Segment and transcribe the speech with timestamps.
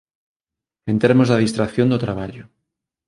[0.91, 2.43] En termos da distracción do traballo